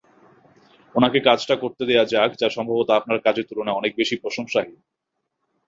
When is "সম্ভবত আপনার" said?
2.49-3.17